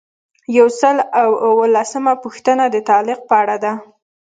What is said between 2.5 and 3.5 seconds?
د تعلیق په